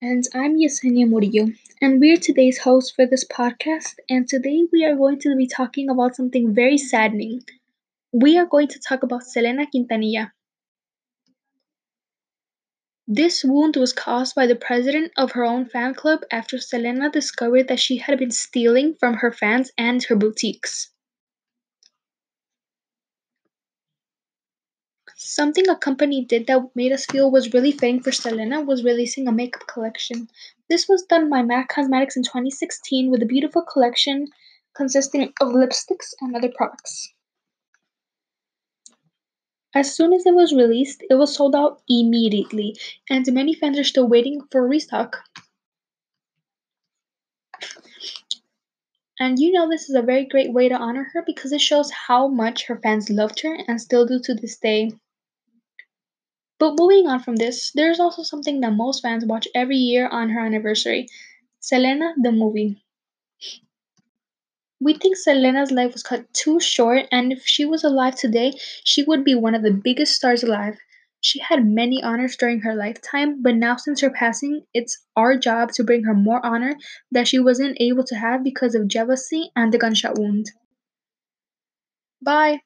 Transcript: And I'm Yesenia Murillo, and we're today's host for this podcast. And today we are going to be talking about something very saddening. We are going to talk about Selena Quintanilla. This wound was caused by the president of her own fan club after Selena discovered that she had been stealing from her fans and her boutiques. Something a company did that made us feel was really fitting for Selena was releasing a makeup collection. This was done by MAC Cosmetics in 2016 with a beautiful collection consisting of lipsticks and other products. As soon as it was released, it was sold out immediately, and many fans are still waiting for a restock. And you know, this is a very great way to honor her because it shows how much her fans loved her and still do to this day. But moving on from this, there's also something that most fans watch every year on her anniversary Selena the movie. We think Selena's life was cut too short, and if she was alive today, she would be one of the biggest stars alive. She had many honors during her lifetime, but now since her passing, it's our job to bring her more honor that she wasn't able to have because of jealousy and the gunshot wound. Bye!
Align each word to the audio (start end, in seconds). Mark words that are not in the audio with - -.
And 0.00 0.22
I'm 0.32 0.56
Yesenia 0.56 1.08
Murillo, 1.08 1.48
and 1.80 1.98
we're 1.98 2.18
today's 2.18 2.58
host 2.58 2.94
for 2.94 3.04
this 3.04 3.24
podcast. 3.24 3.96
And 4.08 4.28
today 4.28 4.64
we 4.72 4.84
are 4.84 4.94
going 4.94 5.18
to 5.18 5.34
be 5.34 5.48
talking 5.48 5.90
about 5.90 6.14
something 6.14 6.54
very 6.54 6.78
saddening. 6.78 7.42
We 8.12 8.38
are 8.38 8.46
going 8.46 8.68
to 8.68 8.78
talk 8.78 9.02
about 9.02 9.24
Selena 9.24 9.66
Quintanilla. 9.66 10.30
This 13.08 13.42
wound 13.42 13.74
was 13.74 13.92
caused 13.92 14.36
by 14.36 14.46
the 14.46 14.54
president 14.54 15.10
of 15.16 15.32
her 15.32 15.44
own 15.44 15.64
fan 15.64 15.94
club 15.94 16.20
after 16.30 16.58
Selena 16.58 17.10
discovered 17.10 17.66
that 17.66 17.80
she 17.80 17.96
had 17.96 18.20
been 18.20 18.30
stealing 18.30 18.94
from 18.94 19.14
her 19.14 19.32
fans 19.32 19.72
and 19.76 20.04
her 20.04 20.14
boutiques. 20.14 20.90
Something 25.20 25.68
a 25.68 25.74
company 25.74 26.24
did 26.24 26.46
that 26.46 26.70
made 26.76 26.92
us 26.92 27.04
feel 27.04 27.28
was 27.28 27.52
really 27.52 27.72
fitting 27.72 28.00
for 28.00 28.12
Selena 28.12 28.62
was 28.62 28.84
releasing 28.84 29.26
a 29.26 29.32
makeup 29.32 29.66
collection. 29.66 30.28
This 30.70 30.88
was 30.88 31.02
done 31.02 31.28
by 31.28 31.42
MAC 31.42 31.70
Cosmetics 31.70 32.16
in 32.16 32.22
2016 32.22 33.10
with 33.10 33.20
a 33.20 33.26
beautiful 33.26 33.62
collection 33.62 34.28
consisting 34.76 35.32
of 35.40 35.48
lipsticks 35.48 36.14
and 36.20 36.36
other 36.36 36.52
products. 36.54 37.12
As 39.74 39.92
soon 39.92 40.12
as 40.12 40.24
it 40.24 40.36
was 40.36 40.54
released, 40.54 41.02
it 41.10 41.16
was 41.16 41.34
sold 41.34 41.56
out 41.56 41.82
immediately, 41.88 42.76
and 43.10 43.26
many 43.34 43.54
fans 43.54 43.76
are 43.76 43.82
still 43.82 44.06
waiting 44.06 44.42
for 44.52 44.64
a 44.64 44.68
restock. 44.68 45.16
And 49.18 49.40
you 49.40 49.50
know, 49.50 49.68
this 49.68 49.88
is 49.88 49.96
a 49.96 50.02
very 50.02 50.26
great 50.26 50.52
way 50.52 50.68
to 50.68 50.76
honor 50.76 51.10
her 51.12 51.24
because 51.26 51.50
it 51.50 51.60
shows 51.60 51.90
how 51.90 52.28
much 52.28 52.66
her 52.66 52.78
fans 52.80 53.10
loved 53.10 53.40
her 53.40 53.58
and 53.66 53.80
still 53.80 54.06
do 54.06 54.20
to 54.20 54.34
this 54.34 54.56
day. 54.56 54.92
But 56.58 56.76
moving 56.78 57.06
on 57.08 57.20
from 57.20 57.36
this, 57.36 57.72
there's 57.72 57.98
also 57.98 58.22
something 58.22 58.60
that 58.60 58.72
most 58.74 59.00
fans 59.02 59.24
watch 59.24 59.48
every 59.54 59.76
year 59.78 60.06
on 60.06 60.28
her 60.30 60.40
anniversary 60.40 61.08
Selena 61.60 62.14
the 62.22 62.32
movie. 62.32 62.84
We 64.80 64.94
think 64.94 65.16
Selena's 65.16 65.70
life 65.70 65.92
was 65.92 66.02
cut 66.02 66.34
too 66.34 66.58
short, 66.58 67.06
and 67.12 67.32
if 67.32 67.46
she 67.46 67.64
was 67.64 67.84
alive 67.84 68.16
today, 68.16 68.54
she 68.82 69.04
would 69.04 69.22
be 69.22 69.36
one 69.36 69.54
of 69.54 69.62
the 69.62 69.70
biggest 69.70 70.14
stars 70.14 70.42
alive. 70.42 70.76
She 71.20 71.38
had 71.38 71.64
many 71.64 72.02
honors 72.02 72.36
during 72.36 72.62
her 72.62 72.74
lifetime, 72.74 73.40
but 73.40 73.54
now 73.54 73.76
since 73.76 74.00
her 74.00 74.10
passing, 74.10 74.66
it's 74.74 74.98
our 75.14 75.36
job 75.38 75.70
to 75.74 75.84
bring 75.84 76.02
her 76.02 76.14
more 76.14 76.44
honor 76.44 76.74
that 77.12 77.28
she 77.28 77.38
wasn't 77.38 77.76
able 77.78 78.02
to 78.02 78.16
have 78.16 78.42
because 78.42 78.74
of 78.74 78.88
jealousy 78.88 79.52
and 79.54 79.72
the 79.72 79.78
gunshot 79.78 80.18
wound. 80.18 80.46
Bye! 82.22 82.60